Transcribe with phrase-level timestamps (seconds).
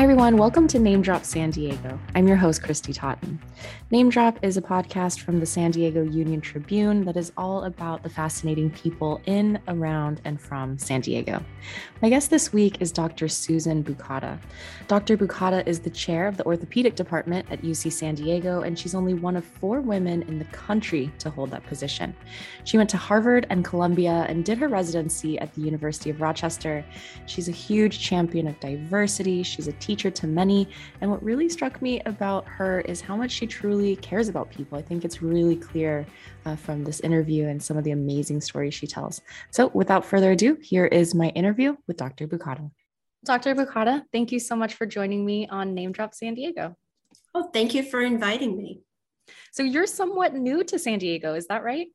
[0.00, 0.38] Hi, everyone.
[0.38, 2.00] Welcome to Name Drop San Diego.
[2.14, 3.38] I'm your host, Christy Totten.
[3.90, 8.02] Name Drop is a podcast from the San Diego Union Tribune that is all about
[8.02, 11.44] the fascinating people in, around, and from San Diego.
[12.00, 13.28] My guest this week is Dr.
[13.28, 14.38] Susan Bukata.
[14.88, 15.18] Dr.
[15.18, 19.12] Bukata is the chair of the orthopedic department at UC San Diego, and she's only
[19.12, 22.16] one of four women in the country to hold that position.
[22.64, 26.84] She went to Harvard and Columbia and did her residency at the University of Rochester.
[27.26, 29.42] She's a huge champion of diversity.
[29.42, 30.68] She's a teacher to many.
[31.00, 34.78] And what really struck me about her is how much she truly cares about people.
[34.78, 36.06] I think it's really clear
[36.46, 39.20] uh, from this interview and some of the amazing stories she tells.
[39.50, 42.28] So, without further ado, here is my interview with Dr.
[42.28, 42.70] Bukata.
[43.24, 43.54] Dr.
[43.56, 46.76] Bukata, thank you so much for joining me on Name Drop San Diego.
[47.34, 48.82] Oh, thank you for inviting me.
[49.50, 51.88] So, you're somewhat new to San Diego, is that right?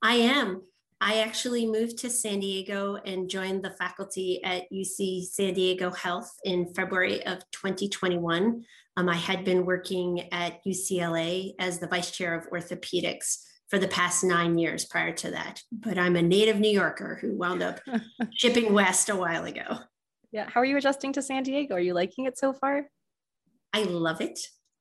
[0.00, 0.62] I am.
[1.00, 6.32] I actually moved to San Diego and joined the faculty at UC San Diego Health
[6.44, 8.64] in February of 2021.
[8.96, 13.88] Um, I had been working at UCLA as the vice chair of orthopedics for the
[13.88, 15.60] past nine years prior to that.
[15.70, 17.80] But I'm a native New Yorker who wound up
[18.32, 19.80] shipping west a while ago.
[20.32, 20.48] Yeah.
[20.48, 21.74] How are you adjusting to San Diego?
[21.74, 22.86] Are you liking it so far?
[23.72, 24.40] I love it.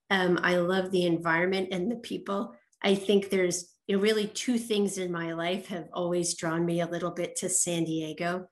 [0.10, 2.56] Um, I love the environment and the people.
[2.82, 6.82] I think there's you know, really two things in my life have always drawn me
[6.82, 8.48] a little bit to San Diego.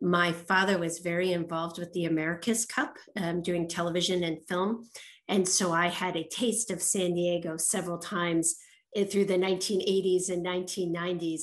[0.00, 4.88] My father was very involved with the America's Cup, um, doing television and film.
[5.28, 8.56] And so I had a taste of San Diego several times
[9.10, 11.42] through the 1980s and 1990s.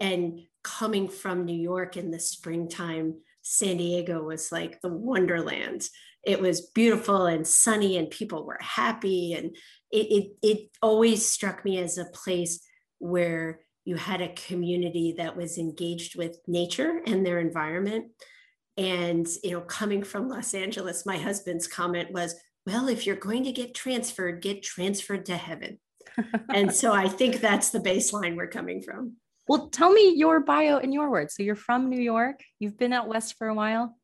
[0.00, 5.88] And coming from New York in the springtime, San Diego was like the wonderland.
[6.24, 9.34] It was beautiful and sunny, and people were happy.
[9.34, 9.54] And
[9.92, 12.60] it, it, it always struck me as a place
[12.98, 18.06] where you had a community that was engaged with nature and their environment.
[18.76, 22.34] And, you know, coming from Los Angeles, my husband's comment was,
[22.66, 25.78] well, if you're going to get transferred, get transferred to heaven.
[26.54, 29.14] and so I think that's the baseline we're coming from.
[29.48, 31.34] Well, tell me your bio in your words.
[31.34, 33.96] So you're from New York, you've been out west for a while.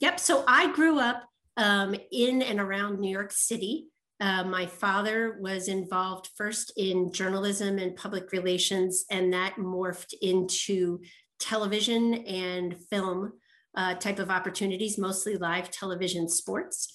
[0.00, 0.20] Yep.
[0.20, 1.24] So I grew up
[1.56, 3.86] um, in and around New York City.
[4.20, 11.00] Uh, my father was involved first in journalism and public relations, and that morphed into
[11.40, 13.32] television and film
[13.76, 16.92] uh, type of opportunities, mostly live television sports.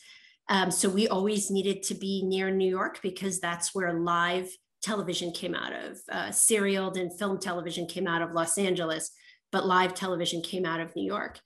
[0.47, 4.49] Um, so we always needed to be near New York because that's where live
[4.81, 5.99] television came out of.
[6.11, 9.11] Uh, serialed and film television came out of Los Angeles,
[9.51, 11.39] but live television came out of New York.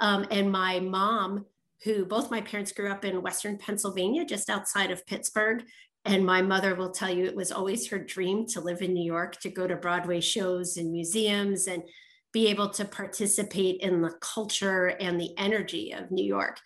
[0.00, 1.44] Um, and my mom
[1.84, 5.64] who both my parents grew up in Western Pennsylvania, just outside of Pittsburgh.
[6.04, 9.04] And my mother will tell you it was always her dream to live in New
[9.04, 11.82] York, to go to Broadway shows and museums and
[12.32, 16.58] be able to participate in the culture and the energy of New York.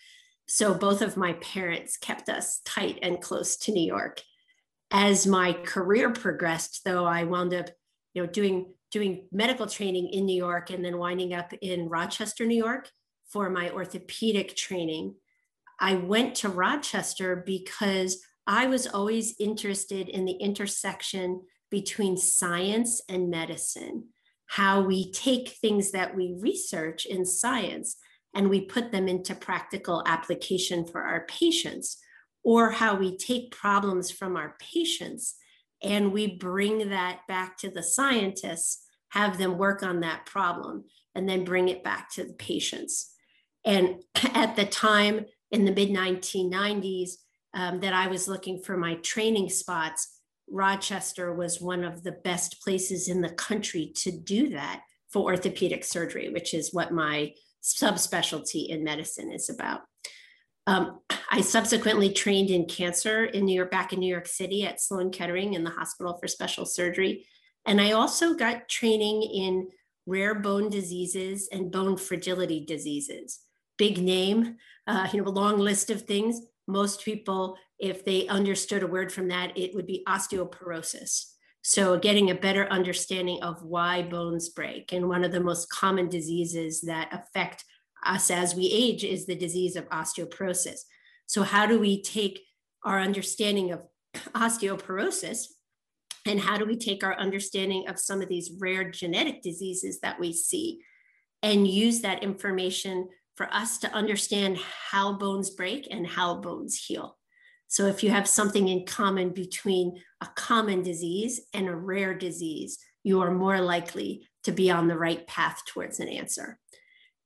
[0.47, 4.20] So both of my parents kept us tight and close to New York.
[4.91, 7.70] As my career progressed, though, I wound up,
[8.12, 12.46] you know, doing doing medical training in New York and then winding up in Rochester,
[12.46, 12.88] New York
[13.34, 15.12] for my orthopedic training.
[15.80, 23.28] I went to Rochester because I was always interested in the intersection between science and
[23.28, 24.04] medicine,
[24.46, 27.96] how we take things that we research in science
[28.36, 31.98] and we put them into practical application for our patients,
[32.44, 35.34] or how we take problems from our patients
[35.82, 40.84] and we bring that back to the scientists, have them work on that problem,
[41.16, 43.13] and then bring it back to the patients.
[43.64, 44.02] And
[44.34, 47.10] at the time in the mid 1990s
[47.54, 50.20] um, that I was looking for my training spots,
[50.50, 55.84] Rochester was one of the best places in the country to do that for orthopedic
[55.84, 57.32] surgery, which is what my
[57.62, 59.82] subspecialty in medicine is about.
[60.66, 61.00] Um,
[61.31, 65.10] I subsequently trained in cancer in New York, back in New York City at Sloan
[65.10, 67.26] Kettering in the Hospital for Special Surgery.
[67.66, 69.69] And I also got training in
[70.06, 73.40] rare bone diseases and bone fragility diseases
[73.79, 74.56] big name,
[74.87, 76.41] uh, you know, a long list of things.
[76.67, 81.26] Most people, if they understood a word from that, it would be osteoporosis.
[81.62, 84.93] So, getting a better understanding of why bones break.
[84.93, 87.65] And one of the most common diseases that affect
[88.05, 90.81] us as we age is the disease of osteoporosis.
[91.26, 92.41] So, how do we take
[92.85, 93.81] our understanding of
[94.35, 95.47] osteoporosis
[96.26, 100.19] and how do we take our understanding of some of these rare genetic diseases that
[100.19, 100.81] we see
[101.43, 107.19] and use that information for us to understand how bones break and how bones heal.
[107.66, 112.78] So, if you have something in common between a common disease and a rare disease,
[113.02, 116.58] you are more likely to be on the right path towards an answer.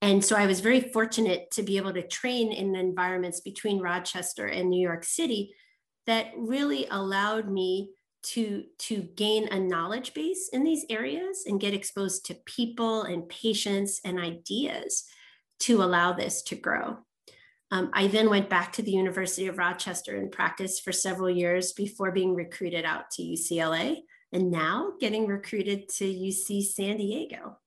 [0.00, 4.46] And so I was very fortunate to be able to train in environments between Rochester
[4.46, 5.54] and New York City
[6.06, 7.90] that really allowed me
[8.22, 13.28] to, to gain a knowledge base in these areas and get exposed to people and
[13.28, 15.04] patients and ideas
[15.60, 16.98] to allow this to grow.
[17.70, 21.72] Um, I then went back to the University of Rochester and practiced for several years
[21.72, 23.98] before being recruited out to UCLA
[24.32, 27.58] and now getting recruited to UC San Diego.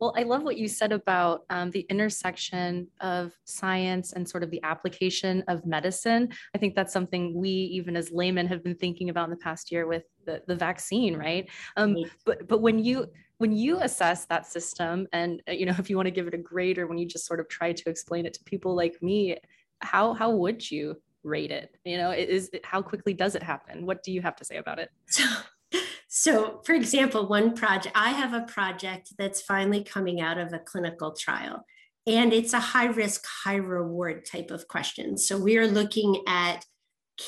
[0.00, 4.50] Well, I love what you said about um, the intersection of science and sort of
[4.50, 6.30] the application of medicine.
[6.54, 9.70] I think that's something we, even as laymen, have been thinking about in the past
[9.70, 11.50] year with the, the vaccine, right?
[11.76, 13.08] Um, but but when you
[13.40, 16.34] when you assess that system, and uh, you know, if you want to give it
[16.34, 19.02] a grade, or when you just sort of try to explain it to people like
[19.02, 19.38] me,
[19.80, 21.74] how how would you rate it?
[21.84, 23.86] You know, is how quickly does it happen?
[23.86, 24.90] What do you have to say about it?
[25.06, 25.24] So
[26.08, 30.58] so, for example, one project, I have a project that's finally coming out of a
[30.58, 31.64] clinical trial,
[32.06, 35.16] and it's a high risk, high reward type of question.
[35.16, 36.66] So, we are looking at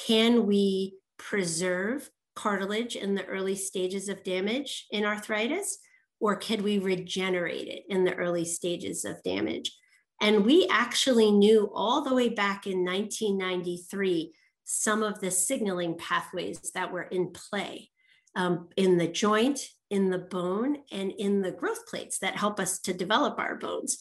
[0.07, 5.79] can we preserve cartilage in the early stages of damage in arthritis,
[6.23, 9.77] or could we regenerate it in the early stages of damage?
[10.21, 14.33] And we actually knew all the way back in 1993
[14.63, 17.91] some of the signaling pathways that were in play
[18.37, 22.79] um, in the joint, in the bone, and in the growth plates that help us
[22.83, 23.99] to develop our bones.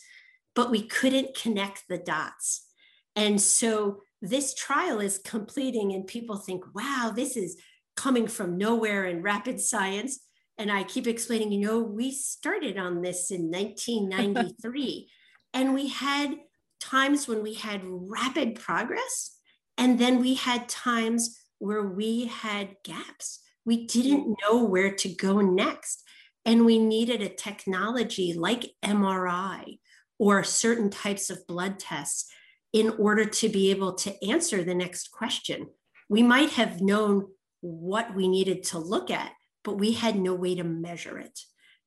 [0.54, 2.68] But we couldn't connect the dots.
[3.16, 7.58] And so this trial is completing, and people think, wow, this is
[7.98, 10.20] coming from nowhere in rapid science.
[10.62, 15.10] And I keep explaining, you know, we started on this in 1993,
[15.54, 16.36] and we had
[16.80, 19.38] times when we had rapid progress,
[19.78, 25.42] and then we had times where we had gaps we didn't know where to go
[25.42, 26.04] next.
[26.46, 29.80] And we needed a technology like MRI
[30.18, 32.32] or certain types of blood tests
[32.74, 35.68] in order to be able to answer the next question.
[36.10, 37.28] We might have known
[37.62, 39.32] what we needed to look at,
[39.64, 41.40] but we had no way to measure it.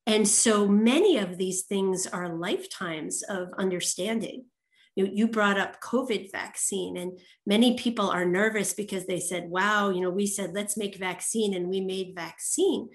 [0.07, 4.45] And so many of these things are lifetimes of understanding
[4.97, 9.91] you, you brought up COVID vaccine, and many people are nervous because they said, wow,
[9.91, 12.89] you know, we said, let's make vaccine and we made vaccine.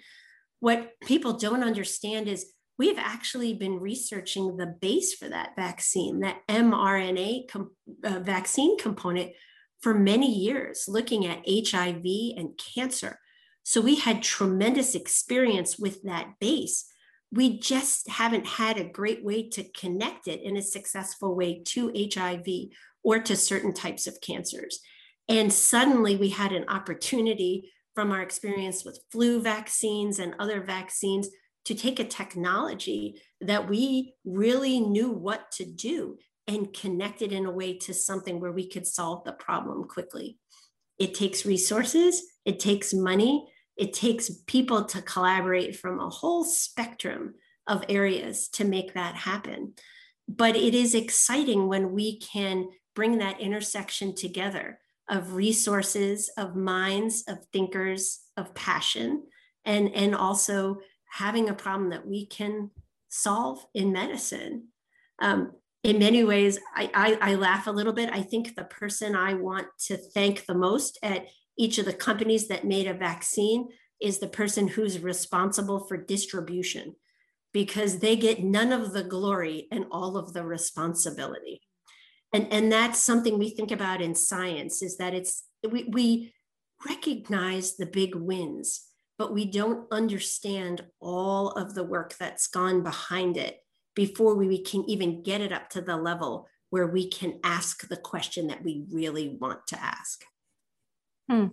[0.62, 6.42] What people don't understand is we've actually been researching the base for that vaccine, that
[6.48, 7.72] mRNA com-
[8.04, 9.32] uh, vaccine component
[9.82, 12.04] for many years, looking at HIV
[12.38, 13.20] and cancer.
[13.70, 16.90] So we had tremendous experience with that base
[17.32, 21.94] we just haven't had a great way to connect it in a successful way to
[21.96, 22.72] HIV
[23.04, 24.80] or to certain types of cancers.
[25.28, 31.30] And suddenly we had an opportunity from our experience with flu vaccines and other vaccines
[31.66, 36.18] to take a technology that we really knew what to do
[36.48, 40.40] and connect it in a way to something where we could solve the problem quickly.
[40.98, 43.48] It takes resources, it takes money,
[43.80, 47.34] it takes people to collaborate from a whole spectrum
[47.66, 49.74] of areas to make that happen.
[50.28, 54.80] But it is exciting when we can bring that intersection together
[55.10, 59.24] of resources, of minds, of thinkers, of passion,
[59.66, 60.80] and, and also
[61.10, 62.70] having a problem that we can
[63.08, 64.68] solve in medicine.
[65.20, 68.10] Um, in many ways, I, I, I, laugh a little bit.
[68.12, 71.26] I think the person I want to thank the most at
[71.60, 73.68] each of the companies that made a vaccine
[74.02, 76.96] is the person who's responsible for distribution
[77.52, 81.62] because they get none of the glory and all of the responsibility.
[82.34, 86.34] And, and that's something we think about in science is that it's we, we
[86.88, 88.86] recognize the big wins,
[89.18, 93.58] but we don't understand all of the work that's gone behind it
[93.96, 97.98] before we can even get it up to the level where we can ask the
[97.98, 100.24] question that we really want to ask.
[101.30, 101.48] Hmm.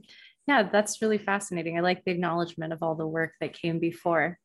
[0.47, 1.76] Yeah, that's really fascinating.
[1.76, 4.38] I like the acknowledgement of all the work that came before.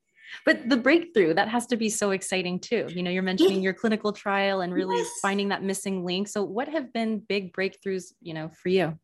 [0.45, 2.87] But the breakthrough, that has to be so exciting too.
[2.89, 5.09] You know, you're mentioning your clinical trial and really yes.
[5.21, 6.27] finding that missing link.
[6.27, 8.97] So what have been big breakthroughs, you know, for you?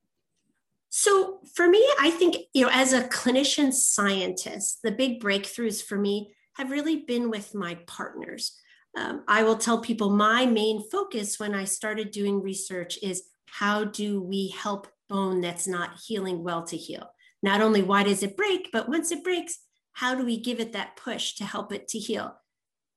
[0.89, 5.97] So for me, I think, you know, as a clinician scientist, the big breakthroughs for
[5.97, 8.57] me have really been with my partners.
[8.97, 13.83] Um, I will tell people my main focus when I started doing research is how
[13.83, 17.09] do we help bone that's not healing well to heal?
[17.43, 19.59] Not only why does it break, but once it breaks,
[19.93, 22.35] how do we give it that push to help it to heal?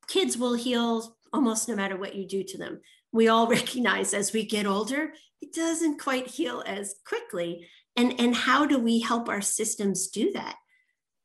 [0.08, 2.80] Kids will heal almost no matter what you do to them.
[3.12, 7.66] We all recognize as we get older, it doesn't quite heal as quickly.
[7.96, 10.56] And, and how do we help our systems do that?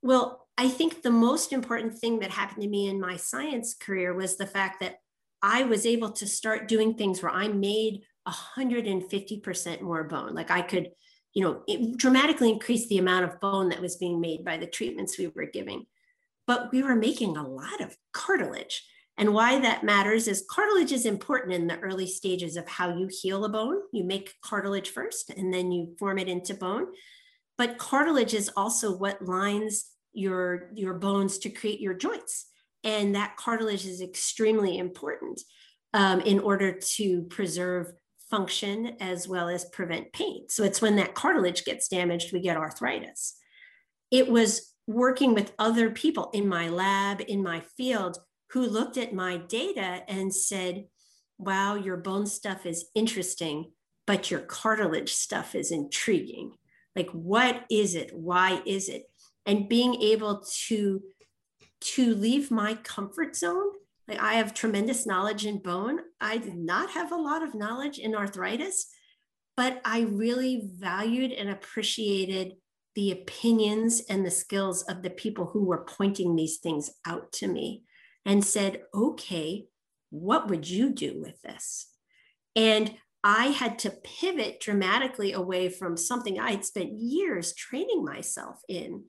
[0.02, 4.14] Well, I think the most important thing that happened to me in my science career
[4.14, 5.00] was the fact that
[5.42, 10.34] I was able to start doing things where I made 150% more bone.
[10.34, 10.92] Like I could,
[11.34, 15.18] you know, dramatically increase the amount of bone that was being made by the treatments
[15.18, 15.86] we were giving.
[16.48, 18.84] But we were making a lot of cartilage.
[19.18, 23.10] And why that matters is cartilage is important in the early stages of how you
[23.10, 23.78] heal a bone.
[23.94, 26.88] You make cartilage first and then you form it into bone.
[27.58, 32.48] But cartilage is also what lines your, your bones to create your joints.
[32.84, 35.42] And that cartilage is extremely important
[35.94, 37.94] um, in order to preserve
[38.36, 40.46] function as well as prevent pain.
[40.50, 43.36] So it's when that cartilage gets damaged, we get arthritis.
[44.12, 48.18] It was working with other people in my lab, in my field,
[48.52, 50.86] who looked at my data and said,
[51.38, 53.72] wow, your bone stuff is interesting,
[54.06, 56.52] but your cartilage stuff is intriguing.
[56.96, 58.12] Like, what is it?
[58.14, 59.04] Why is it?
[59.46, 61.02] And being able to
[61.82, 63.68] to leave my comfort zone.
[64.08, 66.00] Like I have tremendous knowledge in bone.
[66.22, 68.88] I did not have a lot of knowledge in arthritis,
[69.58, 72.54] but I really valued and appreciated
[72.96, 77.48] the opinions and the skills of the people who were pointing these things out to
[77.48, 77.84] me
[78.26, 79.66] and said, okay,
[80.10, 81.88] what would you do with this?
[82.56, 88.62] And I had to pivot dramatically away from something I had spent years training myself
[88.70, 89.06] in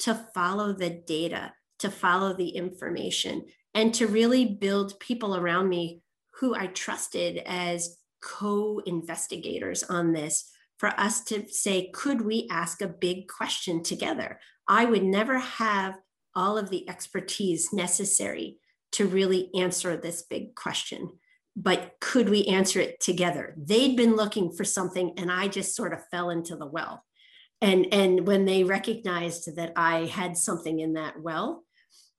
[0.00, 3.44] to follow the data, to follow the information,
[3.74, 6.02] and to really build people around me
[6.40, 12.80] who I trusted as co investigators on this for us to say, could we ask
[12.80, 14.40] a big question together?
[14.66, 15.94] I would never have
[16.34, 18.56] all of the expertise necessary
[18.92, 21.10] to really answer this big question.
[21.56, 23.54] But could we answer it together?
[23.58, 27.04] They'd been looking for something, and I just sort of fell into the well.
[27.60, 31.64] And, and when they recognized that I had something in that well,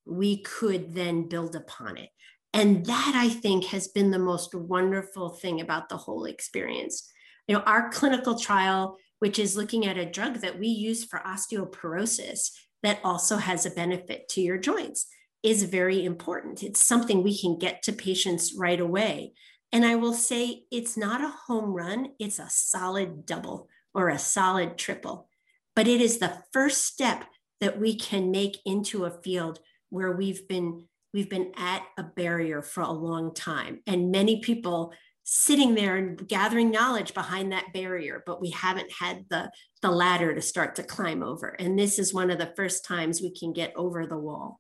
[0.06, 2.10] we could then build upon it.
[2.54, 7.10] And that I think has been the most wonderful thing about the whole experience.
[7.48, 11.20] You know, our clinical trial, which is looking at a drug that we use for
[11.20, 12.52] osteoporosis
[12.84, 15.08] that also has a benefit to your joints
[15.44, 16.64] is very important.
[16.64, 19.34] It's something we can get to patients right away.
[19.72, 24.20] And I will say it's not a home run, it's a solid double or a
[24.20, 25.30] solid triple.
[25.76, 27.26] But it is the first step
[27.62, 29.60] that we can make into a field
[29.92, 33.82] where we've been we've been at a barrier for a long time.
[33.86, 34.94] And many people
[35.24, 39.52] sitting there and gathering knowledge behind that barrier but we haven't had the
[39.84, 41.50] the ladder to start to climb over.
[41.50, 44.60] And this is one of the first times we can get over the wall.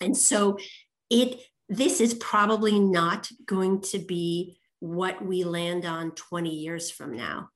[0.00, 0.58] And so
[1.08, 7.14] it this is probably not going to be what we land on 20 years from
[7.14, 7.50] now,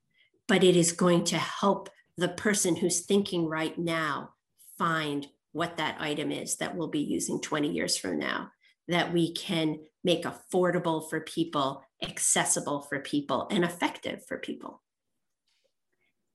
[0.47, 4.29] but it is going to help the person who's thinking right now
[4.77, 8.51] find what that item is that we'll be using 20 years from now,
[8.89, 14.83] that we can make affordable for people, accessible for people, and effective for people.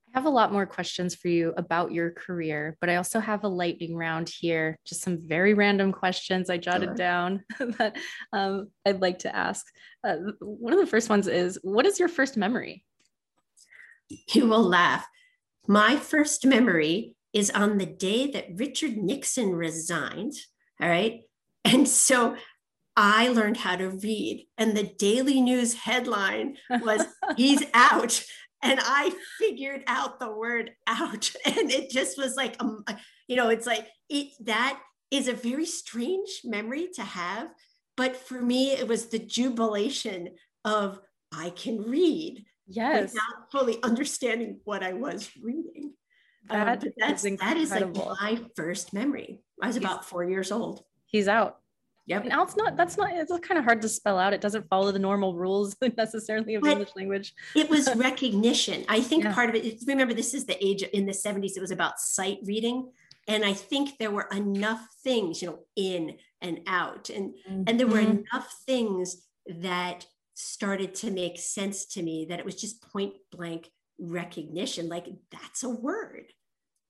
[0.08, 3.44] I have a lot more questions for you about your career, but I also have
[3.44, 6.94] a lightning round here, just some very random questions I jotted sure.
[6.94, 7.44] down
[7.78, 7.96] that
[8.32, 9.66] um, I'd like to ask.
[10.02, 12.86] Uh, one of the first ones is What is your first memory?
[14.32, 15.06] You will laugh.
[15.68, 20.34] My first memory is on the day that Richard Nixon resigned.
[20.80, 21.20] All right.
[21.64, 22.36] And so
[22.96, 27.04] I learned how to read, and the Daily News headline was,
[27.36, 28.22] He's out
[28.62, 31.30] and I figured out the word out.
[31.46, 32.84] And it just was like, um,
[33.28, 37.48] you know, it's like it that is a very strange memory to have.
[37.96, 40.30] But for me, it was the jubilation
[40.64, 41.00] of
[41.32, 42.44] I can read.
[42.66, 43.12] Yes.
[43.12, 45.94] Without fully understanding what I was reading.
[46.48, 49.40] That um, that's, is that is like my first memory.
[49.62, 50.82] I was about four years old.
[51.06, 51.58] He's out.
[52.06, 52.24] Yep.
[52.24, 54.32] Now it's not, that's not, it's kind of hard to spell out.
[54.32, 57.34] It doesn't follow the normal rules necessarily of but English language.
[57.54, 58.84] it was recognition.
[58.88, 59.32] I think yeah.
[59.32, 62.38] part of it, remember, this is the age in the 70s, it was about sight
[62.44, 62.90] reading.
[63.28, 67.10] And I think there were enough things, you know, in and out.
[67.10, 67.62] And, mm-hmm.
[67.68, 68.22] and there were mm-hmm.
[68.32, 73.70] enough things that started to make sense to me that it was just point blank
[74.00, 74.88] recognition.
[74.88, 76.32] Like that's a word.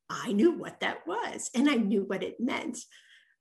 [0.08, 2.78] I knew what that was and I knew what it meant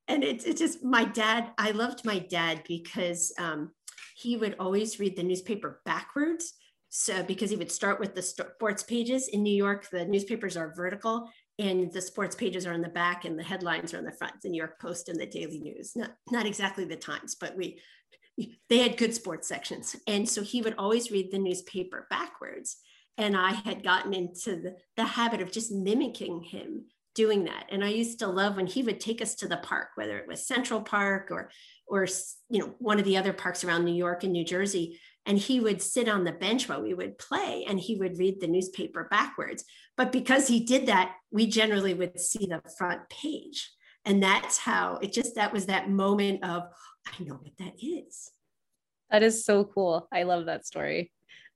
[0.10, 3.72] and it's, it's just my dad i loved my dad because um,
[4.18, 6.54] he would always read the newspaper backwards
[6.90, 10.74] so because he would start with the sports pages in new york the newspapers are
[10.76, 14.12] vertical and the sports pages are in the back and the headlines are in the
[14.12, 17.56] front the new york post and the daily news not, not exactly the times but
[17.56, 17.80] we
[18.70, 22.78] they had good sports sections and so he would always read the newspaper backwards
[23.20, 26.86] and i had gotten into the, the habit of just mimicking him
[27.20, 27.66] doing that.
[27.70, 30.28] And I used to love when he would take us to the park, whether it
[30.28, 31.52] was Central Park or
[31.86, 32.08] or
[32.50, 35.00] you know one of the other parks around New York and New Jersey.
[35.26, 38.40] And he would sit on the bench while we would play and he would read
[38.40, 39.66] the newspaper backwards.
[39.98, 43.70] But because he did that we generally would see the front page.
[44.06, 46.64] And that's how it just that was that moment of
[47.06, 48.32] i know what that is.
[49.12, 50.08] That is so cool.
[50.10, 51.12] I love that story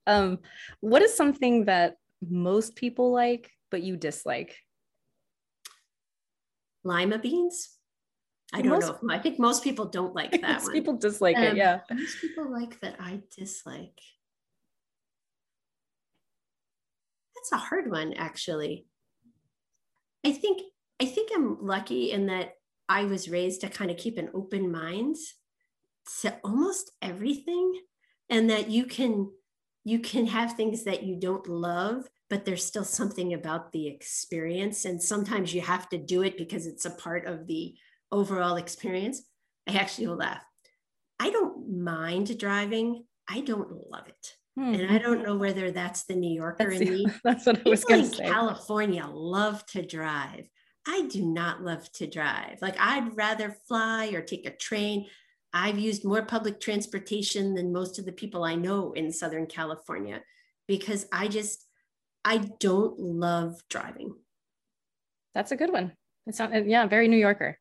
[0.06, 0.38] um
[0.80, 1.96] what is something that
[2.28, 4.56] most people like but you dislike
[6.84, 7.74] lima beans
[8.54, 9.10] I don't most, know.
[9.10, 10.72] I think most people don't like that one.
[10.72, 11.56] People dislike um, it.
[11.56, 11.80] Yeah.
[11.90, 13.98] Most people like that I dislike.
[17.34, 18.86] That's a hard one, actually.
[20.24, 20.62] I think
[21.02, 22.52] I think I'm lucky in that
[22.88, 25.16] I was raised to kind of keep an open mind
[26.20, 27.80] to almost everything,
[28.30, 29.30] and that you can
[29.84, 34.86] you can have things that you don't love but there's still something about the experience
[34.86, 37.74] and sometimes you have to do it because it's a part of the
[38.14, 39.22] overall experience,
[39.68, 40.42] I actually will laugh.
[41.18, 43.04] I don't mind driving.
[43.28, 44.32] I don't love it.
[44.56, 44.74] Hmm.
[44.74, 47.06] And I don't know whether that's the New Yorker that's, in me.
[47.24, 48.24] That's what I was going to say.
[48.24, 50.48] California love to drive.
[50.86, 52.58] I do not love to drive.
[52.60, 55.06] Like I'd rather fly or take a train.
[55.54, 60.20] I've used more public transportation than most of the people I know in Southern California
[60.66, 61.64] because I just
[62.24, 64.16] I don't love driving.
[65.34, 65.92] That's a good one.
[66.26, 67.58] It's not yeah, very New Yorker.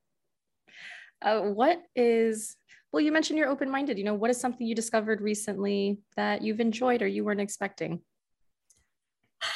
[1.22, 2.56] Uh, what is,
[2.92, 3.98] well, you mentioned you're open minded.
[3.98, 8.02] You know, what is something you discovered recently that you've enjoyed or you weren't expecting?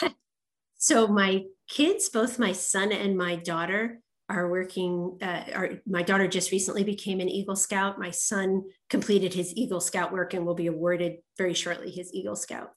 [0.78, 4.00] so, my kids, both my son and my daughter,
[4.30, 5.18] are working.
[5.22, 8.00] Uh, are, my daughter just recently became an Eagle Scout.
[8.00, 12.36] My son completed his Eagle Scout work and will be awarded very shortly his Eagle
[12.36, 12.72] Scout.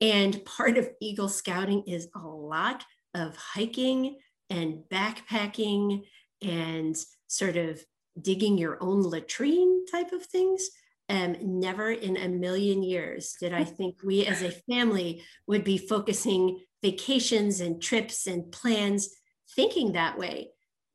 [0.00, 2.84] And part of Eagle Scouting is a lot
[3.14, 4.18] of hiking
[4.50, 6.02] and backpacking
[6.42, 6.96] and
[7.28, 7.82] sort of
[8.20, 10.68] digging your own latrine type of things.
[11.08, 15.76] Um, never in a million years did I think we as a family would be
[15.76, 19.08] focusing vacations and trips and plans
[19.54, 20.50] thinking that way.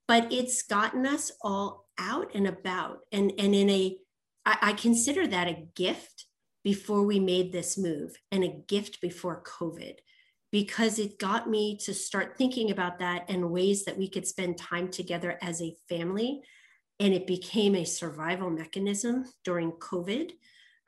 [0.08, 3.00] But it's gotten us all out and about.
[3.12, 3.98] And, and in a,
[4.46, 6.26] I, I consider that a gift
[6.64, 9.96] before we made this move and a gift before COVID
[10.52, 14.58] because it got me to start thinking about that and ways that we could spend
[14.58, 16.42] time together as a family
[17.00, 20.32] and it became a survival mechanism during COVID,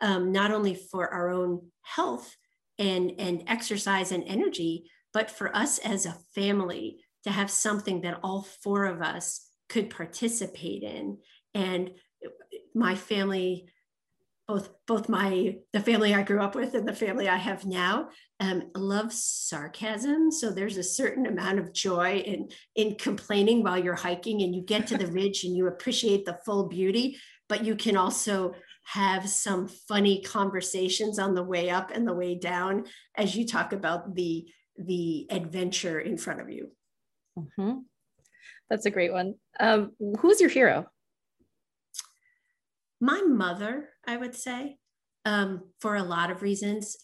[0.02, 2.36] um, not only for our own health
[2.78, 8.20] and, and exercise and energy, but for us as a family to have something that
[8.24, 11.18] all four of us could participate in.
[11.54, 11.92] And
[12.74, 13.70] my family
[14.50, 18.10] both both my the family I grew up with and the family I have now
[18.40, 20.32] um, love sarcasm.
[20.32, 24.64] So there's a certain amount of joy in in complaining while you're hiking, and you
[24.64, 28.56] get to the ridge and you appreciate the full beauty, but you can also
[28.86, 33.72] have some funny conversations on the way up and the way down as you talk
[33.72, 36.72] about the the adventure in front of you.
[37.40, 37.80] Mm-hmm.
[38.70, 39.36] That's a great one.
[39.60, 40.88] Um, who's your hero?
[43.02, 44.78] my mother, I would say,
[45.26, 46.98] um, for a lot of reasons.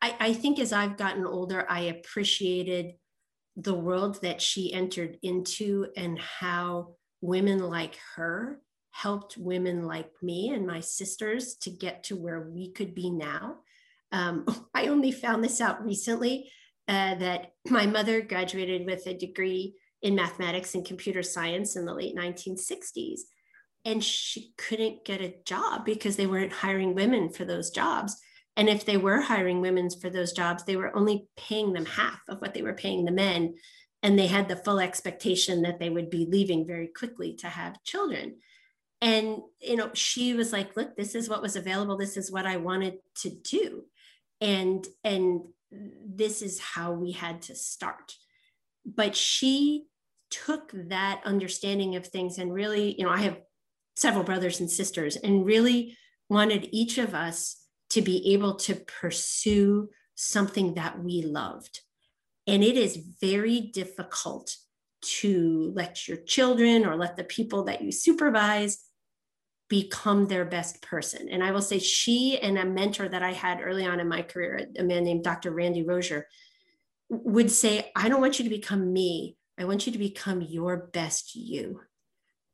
[0.00, 2.92] I, I think as I've gotten older, I appreciated
[3.56, 10.50] the world that she entered into and how women like her helped women like me
[10.50, 13.56] and my sisters to get to where we could be now.
[14.10, 16.50] Um, I only found this out recently
[16.88, 21.94] uh, that my mother graduated with a degree in mathematics and computer science in the
[21.94, 23.20] late 1960s
[23.84, 28.16] and she couldn't get a job because they weren't hiring women for those jobs.
[28.56, 32.20] And if they were hiring women for those jobs they were only paying them half
[32.28, 33.54] of what they were paying the men.
[34.02, 37.82] And they had the full expectation that they would be leaving very quickly to have
[37.84, 38.36] children.
[39.00, 41.96] And you know she was like look this is what was available.
[41.96, 43.84] This is what i wanted to do.
[44.40, 45.42] And and
[46.06, 48.14] this is how we had to start
[48.84, 49.84] but she
[50.30, 53.38] took that understanding of things and really you know i have
[53.96, 55.96] several brothers and sisters and really
[56.28, 61.80] wanted each of us to be able to pursue something that we loved.
[62.46, 64.56] And it is very difficult
[65.02, 68.78] to let your children or let the people that you supervise
[69.72, 71.30] become their best person.
[71.30, 74.20] And I will say, she and a mentor that I had early on in my
[74.20, 75.50] career, a man named Dr.
[75.50, 76.28] Randy Rosier,
[77.08, 79.38] would say, I don't want you to become me.
[79.58, 81.80] I want you to become your best you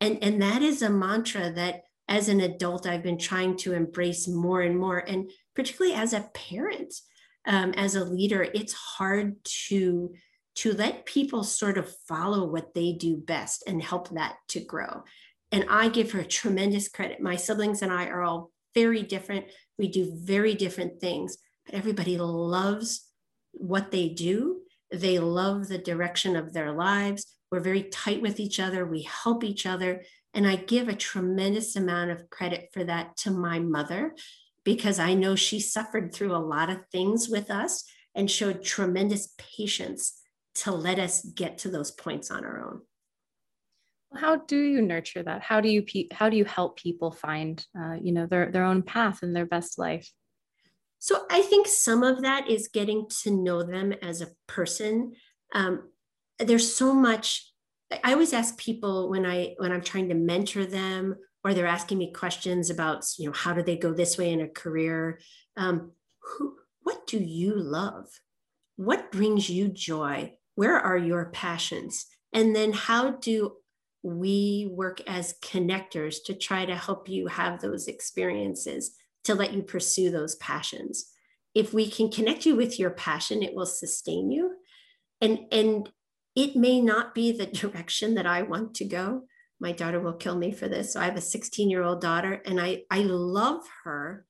[0.01, 4.29] and and that is a mantra that as an adult i've been trying to embrace
[4.29, 6.95] more and more and particularly as a parent
[7.47, 10.13] um, as a leader it's hard to
[10.59, 15.05] to let people sort of follow what they do best and help that to grow.
[15.51, 17.21] And I give her tremendous credit.
[17.21, 19.47] My siblings and I are all very different.
[19.79, 23.07] We do very different things, but everybody loves
[23.53, 24.61] what they do.
[24.91, 27.27] They love the direction of their lives.
[27.51, 28.87] We're very tight with each other.
[28.87, 30.03] We help each other.
[30.35, 34.15] And I give a tremendous amount of credit for that to my mother
[34.65, 37.85] because I know she suffered through a lot of things with us
[38.15, 40.21] and showed tremendous patience
[40.57, 42.83] to let us get to those points on our own.
[44.15, 45.43] How do you nurture that?
[45.43, 48.83] How do you how do you help people find uh, you know their their own
[48.83, 50.11] path and their best life?
[50.99, 55.13] So I think some of that is getting to know them as a person.
[55.55, 55.91] Um,
[56.39, 57.53] there's so much.
[58.05, 61.99] I always ask people when I when I'm trying to mentor them or they're asking
[61.99, 65.21] me questions about you know how do they go this way in a career.
[65.57, 68.07] Um, who, what do you love?
[68.77, 70.35] What brings you joy?
[70.55, 72.07] Where are your passions?
[72.33, 73.53] And then how do
[74.03, 79.63] we work as connectors to try to help you have those experiences to let you
[79.63, 81.11] pursue those passions.
[81.55, 84.55] If we can connect you with your passion, it will sustain you.
[85.21, 85.91] And, and
[86.37, 89.23] it may not be the direction that I want to go.
[89.61, 90.93] My daughter will kill me for this.
[90.93, 94.25] So I have a 16 year old daughter, and I, I love her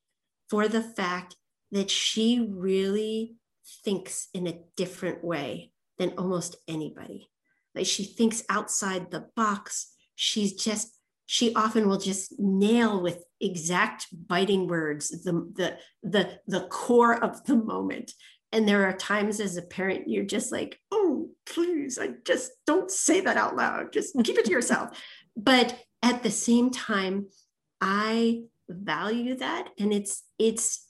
[0.49, 1.37] for the fact
[1.71, 3.37] that she really
[3.85, 7.29] thinks in a different way than almost anybody.
[7.75, 9.93] Like she thinks outside the box.
[10.15, 16.67] She's just, she often will just nail with exact biting words the, the, the, the
[16.69, 18.13] core of the moment.
[18.51, 22.91] And there are times as a parent, you're just like, oh, please, I just don't
[22.91, 23.93] say that out loud.
[23.93, 24.91] Just keep it to yourself.
[25.41, 27.29] But at the same time,
[27.81, 29.69] I value that.
[29.79, 30.85] And it's, it's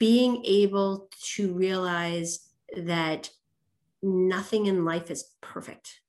[0.00, 2.40] being able to realize
[2.76, 3.30] that
[4.02, 6.00] nothing in life is perfect.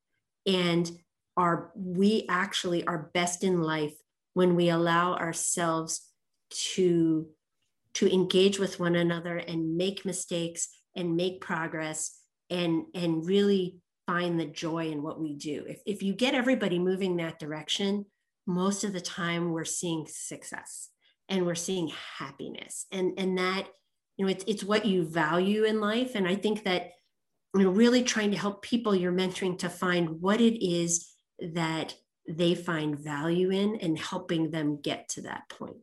[0.45, 0.89] And
[1.37, 3.93] are we actually are best in life
[4.33, 6.01] when we allow ourselves
[6.73, 7.27] to
[7.95, 14.39] to engage with one another and make mistakes and make progress and and really find
[14.39, 15.63] the joy in what we do.
[15.67, 18.05] If, if you get everybody moving that direction
[18.47, 20.89] most of the time we're seeing success
[21.29, 22.85] and we're seeing happiness.
[22.91, 23.67] And and that
[24.17, 26.15] you know it's, it's what you value in life.
[26.15, 26.91] And i think that
[27.55, 31.95] you know really trying to help people you're mentoring to find what it is that
[32.27, 35.77] they find value in and helping them get to that point.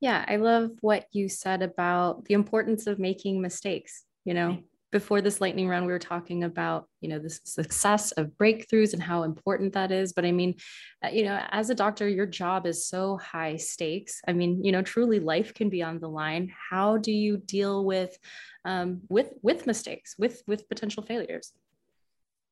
[0.00, 4.48] Yeah i love what you said about the importance of making mistakes you know?
[4.48, 8.92] Right before this lightning round, we were talking about, you know, the success of breakthroughs
[8.92, 10.12] and how important that is.
[10.12, 10.54] But I mean,
[11.02, 14.20] uh, you know, as a doctor, your job is so high stakes.
[14.28, 16.52] I mean, you know, truly life can be on the line.
[16.70, 18.16] How do you deal with,
[18.66, 21.52] um, with, with mistakes, with, with potential failures?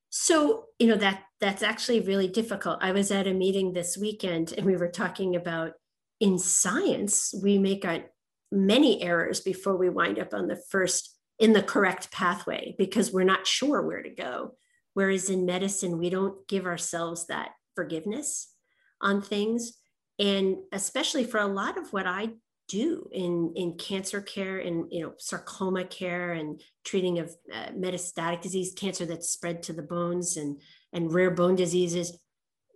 [0.08, 2.78] So, you know, that that's actually really difficult.
[2.80, 5.74] I was at a meeting this weekend and we were talking about
[6.18, 8.04] in science, we make a,
[8.50, 13.24] many errors before we wind up on the first in the correct pathway because we're
[13.24, 14.52] not sure where to go.
[14.94, 18.54] Whereas in medicine, we don't give ourselves that forgiveness
[19.00, 19.78] on things.
[20.18, 22.30] And especially for a lot of what I
[22.68, 28.42] do in, in cancer care and you know sarcoma care and treating of uh, metastatic
[28.42, 30.60] disease, cancer that's spread to the bones and,
[30.92, 32.16] and rare bone diseases,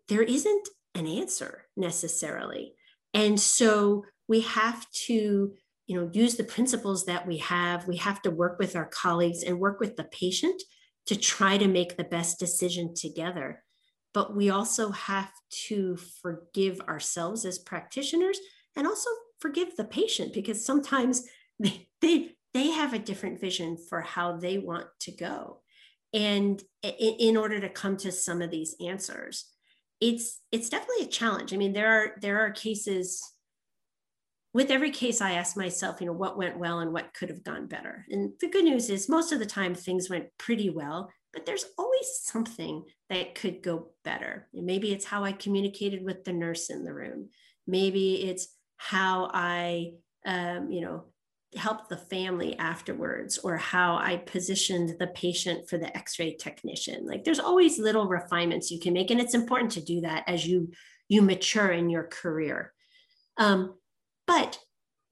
[0.09, 2.74] there isn't an answer necessarily.
[3.12, 5.53] And so we have to
[5.86, 7.86] you know use the principles that we have.
[7.86, 10.62] We have to work with our colleagues and work with the patient
[11.06, 13.62] to try to make the best decision together.
[14.12, 15.30] But we also have
[15.66, 18.38] to forgive ourselves as practitioners
[18.76, 21.26] and also forgive the patient because sometimes
[21.58, 25.60] they they, they have a different vision for how they want to go.
[26.12, 29.46] And in, order to come to some of these answers
[30.00, 31.54] it's it's definitely a challenge.
[31.54, 33.22] I mean there are there are cases
[34.54, 37.42] with every case, I ask myself, you know, what went well and what could have
[37.42, 38.06] gone better.
[38.08, 41.66] And the good news is, most of the time, things went pretty well, but there's
[41.76, 44.48] always something that could go better.
[44.54, 47.30] Maybe it's how I communicated with the nurse in the room.
[47.66, 51.06] Maybe it's how I, um, you know,
[51.56, 57.06] helped the family afterwards or how I positioned the patient for the x-ray technician.
[57.06, 59.10] Like there's always little refinements you can make.
[59.10, 60.70] And it's important to do that as you
[61.08, 62.72] you mature in your career.
[63.36, 63.74] Um,
[64.26, 64.58] but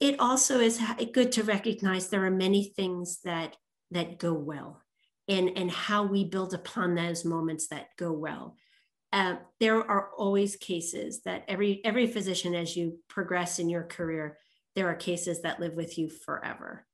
[0.00, 0.80] it also is
[1.12, 3.56] good to recognize there are many things that
[3.90, 4.82] that go well
[5.28, 8.56] and and how we build upon those moments that go well.
[9.12, 14.38] Uh, there are always cases that every every physician as you progress in your career
[14.74, 16.86] there are cases that live with you forever.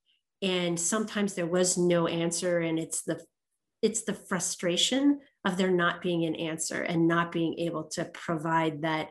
[0.42, 3.20] And sometimes there was no answer and it's the
[3.80, 8.82] it's the frustration of there not being an answer and not being able to provide
[8.82, 9.10] that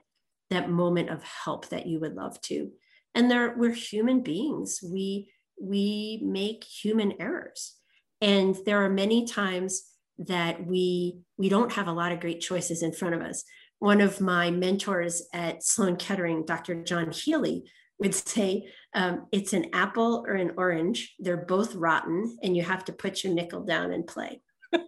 [0.50, 2.72] that moment of help that you would love to
[3.17, 4.80] and there we're human beings.
[4.84, 7.73] We we make human errors.
[8.21, 9.84] And there are many times
[10.19, 13.43] that we we don't have a lot of great choices in front of us.
[13.80, 17.63] One of my mentors at sloan kettering dr john healey
[17.99, 21.15] would say um, it's an apple or an orange.
[21.17, 24.41] They're both rotten and you have to put your nickel down and play.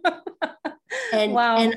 [1.12, 1.56] And wow.
[1.56, 1.76] and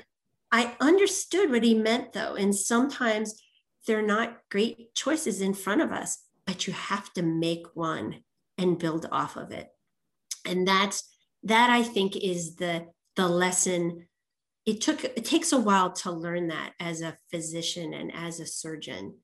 [0.51, 2.35] i understood what he meant though.
[2.35, 3.41] And sometimes
[3.87, 8.23] they're not great choices in front of us but you have to make one
[8.57, 9.69] and build off of it.
[10.45, 11.09] And that's
[11.43, 14.07] that i think is the the lesson.
[14.65, 18.45] It took it takes a while to learn that as a physician and as a
[18.45, 19.15] surgeon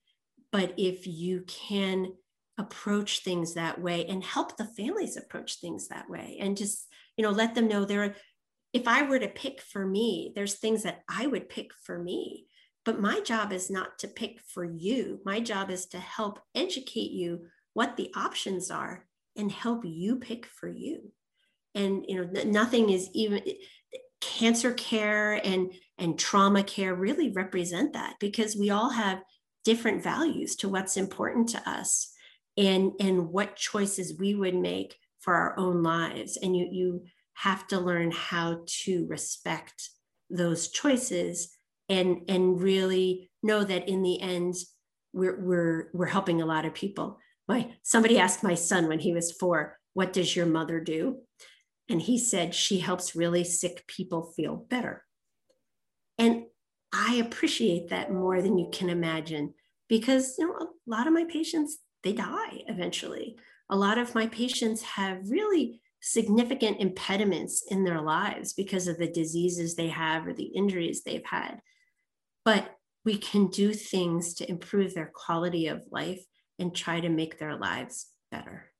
[0.52, 2.14] but if you can
[2.58, 7.24] approach things that way and help the families approach things that way and just you
[7.24, 8.16] know let them know there
[8.74, 12.46] if i were to pick for me there's things that i would pick for me
[12.90, 15.20] but my job is not to pick for you.
[15.24, 17.42] My job is to help educate you
[17.74, 21.12] what the options are and help you pick for you.
[21.76, 23.44] And you know nothing is even
[24.22, 29.22] cancer care and and trauma care really represent that because we all have
[29.64, 32.12] different values to what's important to us
[32.58, 36.38] and and what choices we would make for our own lives.
[36.38, 39.92] And you you have to learn how to respect
[40.32, 41.56] those choices
[41.90, 44.56] and and really know that in the end
[45.14, 49.14] we're we're we're helping a lot of people my somebody asked my son when he
[49.14, 51.20] was 4 what does your mother do
[51.90, 55.04] and he said she helps really sick people feel better
[56.18, 56.44] and
[56.94, 59.54] i appreciate that more than you can imagine
[59.88, 63.38] because you know a lot of my patients they die eventually.
[63.70, 69.12] A lot of my patients have really significant impediments in their lives because of the
[69.12, 71.60] diseases they have or the injuries they've had.
[72.46, 72.76] But
[73.06, 76.24] we can do things to improve their quality of life
[76.58, 78.72] and try to make their lives better.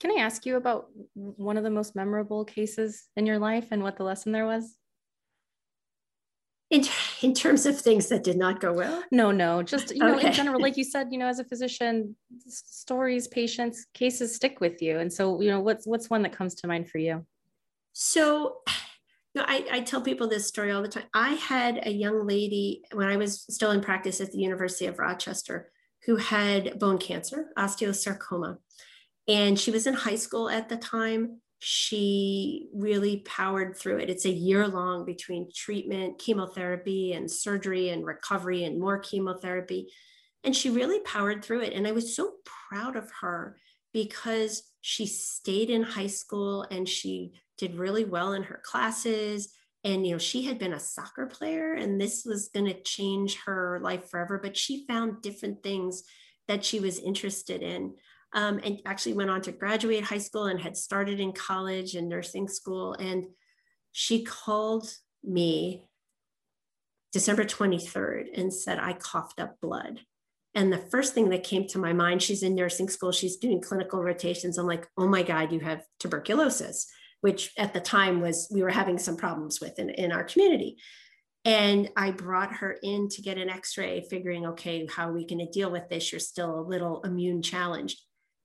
[0.00, 3.82] Can I ask you about one of the most memorable cases in your life and
[3.82, 4.76] what the lesson there was?
[6.70, 6.84] in,
[7.22, 10.28] in terms of things that did not go well no no just you know okay.
[10.28, 12.14] in general like you said you know as a physician
[12.46, 16.54] stories patients cases stick with you and so you know what's what's one that comes
[16.54, 17.24] to mind for you
[17.92, 18.58] so
[19.38, 22.82] know, I, I tell people this story all the time i had a young lady
[22.92, 25.70] when i was still in practice at the university of rochester
[26.06, 28.58] who had bone cancer osteosarcoma
[29.26, 34.10] and she was in high school at the time she really powered through it.
[34.10, 39.88] It's a year long between treatment, chemotherapy, and surgery, and recovery, and more chemotherapy.
[40.44, 41.72] And she really powered through it.
[41.72, 42.34] And I was so
[42.70, 43.56] proud of her
[43.92, 49.52] because she stayed in high school and she did really well in her classes.
[49.84, 53.38] And, you know, she had been a soccer player and this was going to change
[53.46, 54.38] her life forever.
[54.42, 56.02] But she found different things
[56.46, 57.94] that she was interested in
[58.32, 62.08] um, and actually went on to graduate high school and had started in college and
[62.08, 62.94] nursing school.
[62.94, 63.26] And
[63.92, 64.90] she called
[65.24, 65.84] me
[67.12, 70.00] December 23rd and said, I coughed up blood.
[70.54, 73.60] And the first thing that came to my mind, she's in nursing school, she's doing
[73.60, 74.58] clinical rotations.
[74.58, 76.86] I'm like, oh my God, you have tuberculosis,
[77.20, 80.76] which at the time was, we were having some problems with in, in our community.
[81.44, 85.26] And I brought her in to get an x ray, figuring, okay, how are we
[85.26, 86.12] going to deal with this?
[86.12, 88.00] You're still a little immune challenged.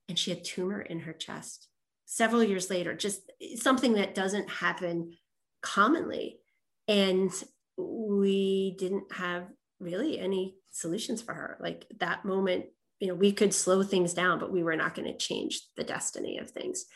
[0.08, 1.68] And she had tumor in her chest.
[2.06, 5.14] Several years later just something that doesn't happen
[5.62, 6.38] commonly.
[6.86, 7.30] And
[7.76, 9.48] we didn't have
[9.80, 11.58] really any solutions for her.
[11.60, 12.66] Like that moment
[13.00, 15.84] you know we could slow things down but we were not going to change the
[15.84, 16.86] destiny of things.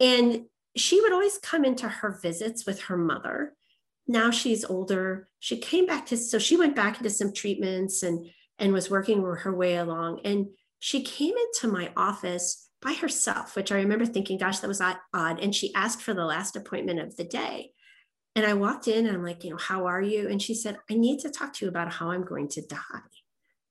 [0.00, 3.54] And she would always come into her visits with her mother
[4.06, 8.26] now she's older she came back to so she went back into some treatments and
[8.58, 10.46] and was working her way along and
[10.78, 15.40] she came into my office by herself, which I remember thinking, gosh, that was odd.
[15.40, 17.70] And she asked for the last appointment of the day.
[18.36, 20.28] And I walked in and I'm like, you know, how are you?
[20.28, 22.76] And she said, I need to talk to you about how I'm going to die.
[22.92, 23.02] I'm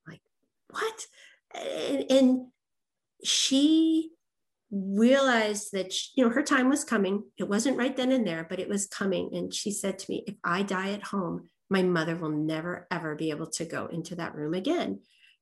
[0.08, 0.22] like,
[0.70, 1.06] what?
[1.54, 2.48] And, and
[3.24, 4.10] she
[4.73, 7.23] realized that she, you know her time was coming.
[7.38, 9.29] It wasn't right then and there but it was coming.
[9.33, 13.15] And she said to me if i die at home my mother will never ever
[13.15, 15.01] be able to go into that room again.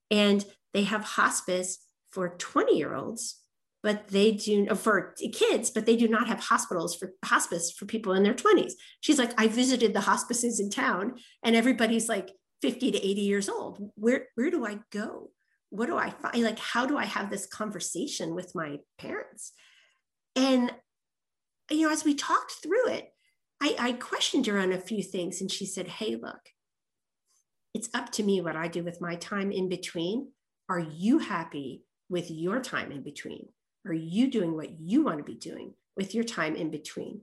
[0.09, 1.79] And they have hospice
[2.11, 3.37] for 20 year olds
[3.83, 7.85] but they do uh, for kids but they do not have hospitals for hospice for
[7.85, 12.31] people in their 20s she's like i visited the hospices in town and everybody's like
[12.61, 13.91] 50 to 80 years old.
[13.95, 15.31] Where where do i go
[15.71, 16.43] what do I find?
[16.43, 19.53] Like, how do I have this conversation with my parents?
[20.35, 20.71] And,
[21.69, 23.07] you know, as we talked through it,
[23.61, 26.49] I, I questioned her on a few things and she said, Hey, look,
[27.73, 30.31] it's up to me what I do with my time in between.
[30.69, 33.47] Are you happy with your time in between?
[33.87, 37.21] Are you doing what you want to be doing with your time in between?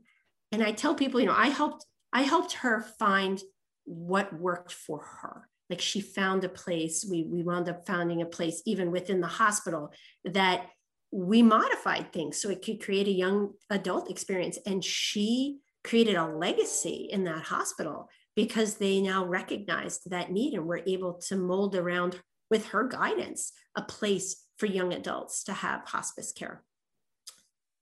[0.52, 1.84] And I tell people, you know, I helped
[2.14, 3.42] I helped her find
[3.84, 5.48] what worked for her.
[5.70, 9.26] Like she found a place, we, we wound up founding a place even within the
[9.26, 9.92] hospital
[10.24, 10.66] that
[11.11, 14.59] we modified things so it could create a young adult experience.
[14.66, 20.66] And she created a legacy in that hospital because they now recognized that need and
[20.66, 25.88] were able to mold around with her guidance a place for young adults to have
[25.88, 26.62] hospice care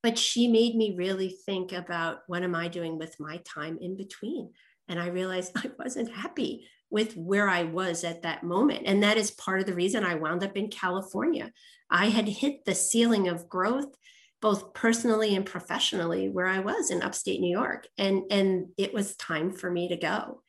[0.03, 3.95] but she made me really think about what am i doing with my time in
[3.95, 4.49] between
[4.87, 8.83] and i realized i wasn't happy with where i was at that moment.
[8.85, 11.51] And that is part of the reason i wound up in california.
[11.89, 13.95] I had hit the ceiling of growth
[14.39, 17.87] both personally and professionally where i was in upstate new york.
[17.97, 20.41] And and it was time for me to go.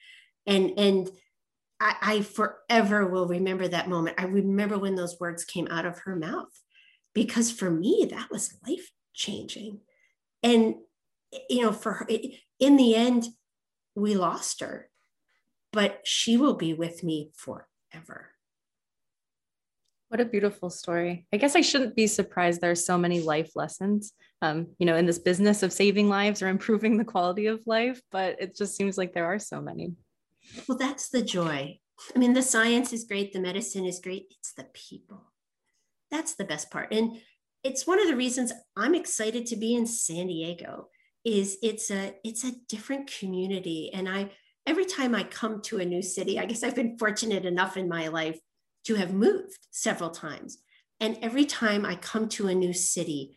[0.46, 1.11] And and
[1.81, 4.20] I, I forever will remember that moment.
[4.20, 6.51] I remember when those words came out of her mouth
[7.14, 9.81] because for me that was life changing
[10.42, 10.77] and
[11.51, 12.09] you know for her
[12.61, 13.27] in the end
[13.98, 14.88] we lost her
[15.72, 18.30] but she will be with me forever
[20.08, 21.26] what a beautiful story.
[21.32, 24.96] I guess I shouldn't be surprised there are so many life lessons, um, you know,
[24.96, 28.74] in this business of saving lives or improving the quality of life, but it just
[28.74, 29.92] seems like there are so many.
[30.66, 31.78] Well, that's the joy.
[32.14, 34.26] I mean, the science is great, the medicine is great.
[34.30, 35.30] It's the people.
[36.11, 36.92] That's the best part.
[36.92, 37.18] And
[37.62, 40.88] it's one of the reasons I'm excited to be in San Diego
[41.28, 44.30] is it's a it's a different community and I
[44.66, 47.88] every time I come to a new city, I guess I've been fortunate enough in
[47.88, 48.38] my life
[48.84, 50.58] to have moved several times.
[51.00, 53.36] And every time I come to a new city,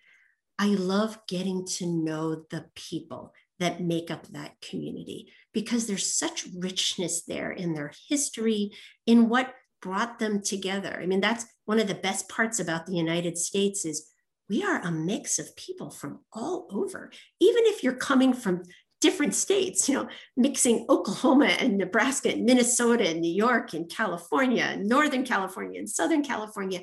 [0.59, 6.47] I love getting to know the people that make up that community because there's such
[6.57, 8.71] richness there in their history,
[9.05, 10.99] in what brought them together.
[11.01, 14.09] I mean, that's one of the best parts about the United States is
[14.51, 17.09] we are a mix of people from all over.
[17.39, 18.63] Even if you're coming from
[18.99, 24.63] different states, you know, mixing Oklahoma and Nebraska and Minnesota and New York and California
[24.63, 26.81] and Northern California and Southern California,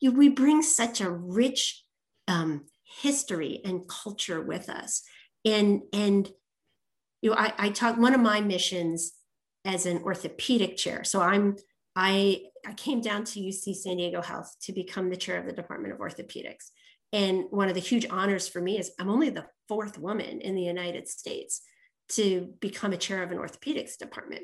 [0.00, 1.84] you, we bring such a rich
[2.26, 2.64] um,
[3.00, 5.02] history and culture with us.
[5.44, 6.28] And, and
[7.22, 9.12] you know, I, I talk, one of my missions
[9.64, 11.04] as an orthopedic chair.
[11.04, 11.54] So I'm,
[11.94, 15.52] I, I came down to UC San Diego Health to become the chair of the
[15.52, 16.72] Department of Orthopedics.
[17.16, 20.54] And one of the huge honors for me is I'm only the fourth woman in
[20.54, 21.62] the United States
[22.10, 24.42] to become a chair of an orthopedics department.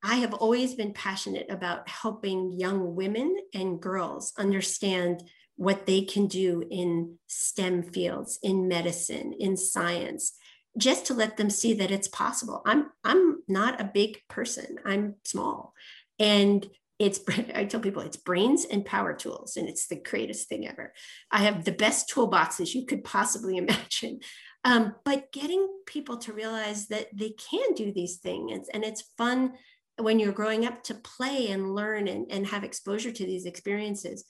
[0.00, 5.24] I have always been passionate about helping young women and girls understand
[5.56, 10.34] what they can do in STEM fields, in medicine, in science,
[10.78, 12.62] just to let them see that it's possible.
[12.64, 14.76] I'm I'm not a big person.
[14.84, 15.72] I'm small.
[16.20, 16.64] And
[16.98, 17.20] it's
[17.54, 20.92] i tell people it's brains and power tools and it's the greatest thing ever.
[21.30, 24.20] I have the best toolboxes you could possibly imagine.
[24.64, 29.52] Um, but getting people to realize that they can do these things and it's fun
[29.98, 34.24] when you're growing up to play and learn and, and have exposure to these experiences.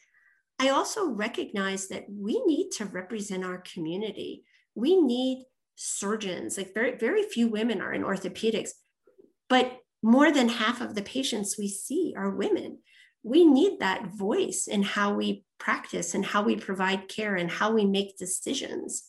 [0.59, 4.45] I also recognize that we need to represent our community.
[4.75, 5.45] We need
[5.77, 8.71] surgeons like very very few women are in orthopedics
[9.49, 12.79] but more than half of the patients we see are women.
[13.25, 17.73] We need that voice in how we practice and how we provide care and how
[17.73, 19.03] we make decisions.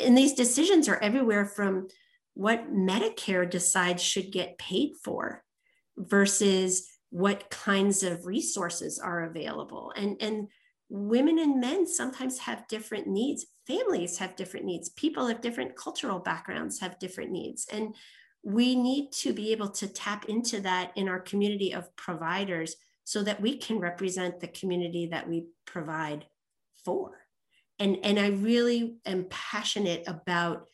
[0.00, 1.88] And these decisions are everywhere from
[2.34, 5.42] what Medicare decides should get paid for
[5.96, 9.92] versus what kinds of resources are available.
[9.96, 10.46] And, and
[10.88, 13.44] women and men sometimes have different needs.
[13.66, 14.90] Families have different needs.
[14.90, 17.66] People of different cultural backgrounds have different needs.
[17.72, 17.96] And
[18.44, 23.22] we need to be able to tap into that in our community of providers so
[23.22, 26.26] that we can represent the community that we provide
[26.84, 27.12] for.
[27.78, 30.66] And, and I really am passionate about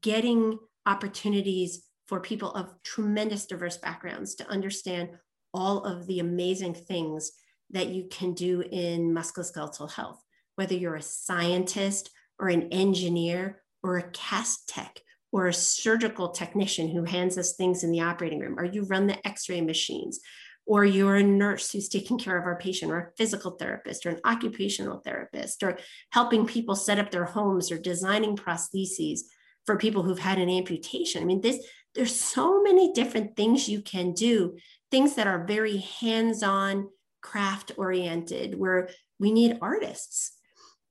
[0.00, 5.10] getting opportunities for people of tremendous diverse backgrounds to understand
[5.52, 7.32] all of the amazing things
[7.70, 10.22] that you can do in musculoskeletal health,
[10.56, 15.00] whether you're a scientist or an engineer or a cast tech
[15.32, 19.06] or a surgical technician who hands us things in the operating room, or you run
[19.06, 20.20] the x ray machines,
[20.66, 24.10] or you're a nurse who's taking care of our patient, or a physical therapist, or
[24.10, 25.78] an occupational therapist, or
[26.10, 29.20] helping people set up their homes, or designing prostheses
[29.66, 31.22] for people who've had an amputation.
[31.22, 31.64] I mean, this
[31.94, 34.56] there's so many different things you can do,
[34.90, 36.88] things that are very hands-on,
[37.20, 40.32] craft oriented, where we need artists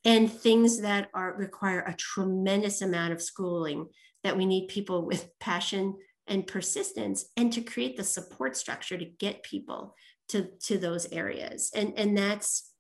[0.06, 3.88] and things that are require a tremendous amount of schooling
[4.24, 5.96] that we need people with passion
[6.28, 9.96] and persistence and to create the support structure to get people
[10.30, 11.72] to, to those areas.
[11.74, 12.72] And, and that's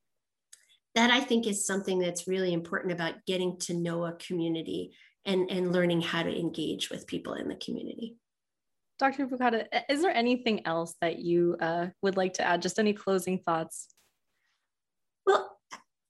[0.96, 4.92] that I think is something that's really important about getting to know a community
[5.26, 8.18] and, and learning how to engage with people in the community.
[8.98, 9.28] Dr.
[9.28, 12.62] Bukata, is there anything else that you uh, would like to add?
[12.62, 13.88] Just any closing thoughts?
[15.26, 15.58] Well,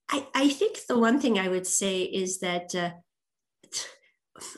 [0.09, 2.91] I, I think the one thing I would say is that uh,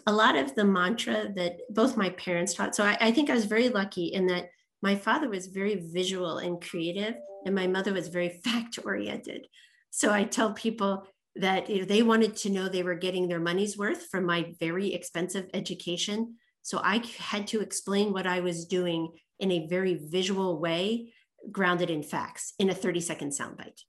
[0.08, 2.76] a lot of the mantra that both my parents taught.
[2.76, 4.50] So I, I think I was very lucky in that
[4.82, 7.16] my father was very visual and creative,
[7.46, 9.48] and my mother was very fact oriented.
[9.92, 11.06] So I tell people
[11.36, 14.54] that you know, they wanted to know they were getting their money's worth from my
[14.60, 16.36] very expensive education.
[16.62, 21.14] So I had to explain what I was doing in a very visual way,
[21.52, 23.82] grounded in facts in a 30 second soundbite.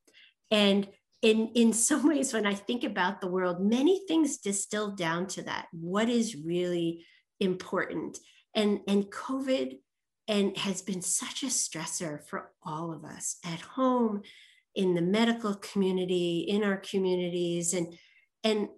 [0.51, 0.89] And
[1.23, 5.43] in, in some ways, when I think about the world, many things distill down to
[5.43, 5.69] that.
[5.73, 7.07] What is really
[7.41, 8.19] important?
[8.55, 9.79] And, and COVID
[10.29, 14.23] and has been such a stressor for all of us at home,
[14.75, 17.75] in the medical community, in our communities.
[17.75, 17.95] And,
[18.45, 18.69] and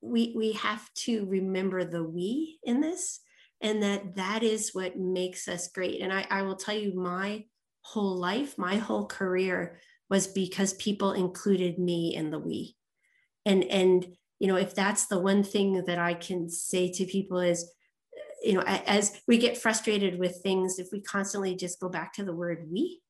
[0.00, 3.20] we, we have to remember the we in this
[3.60, 6.00] and that that is what makes us great.
[6.00, 7.44] And I, I will tell you, my
[7.82, 9.78] whole life, my whole career
[10.10, 12.76] was because people included me in the we.
[13.46, 14.06] And and
[14.38, 17.70] you know, if that's the one thing that I can say to people is,
[18.42, 22.24] you know, as we get frustrated with things, if we constantly just go back to
[22.24, 23.00] the word we,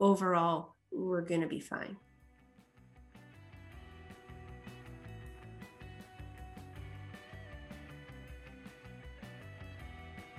[0.00, 1.96] overall, we're going to be fine.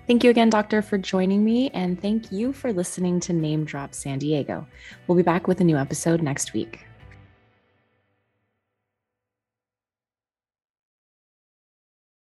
[0.08, 3.96] Thank you again, Doctor, for joining me, and thank you for listening to Name Drop
[3.96, 4.68] San Diego.
[5.08, 6.85] We'll be back with a new episode next week.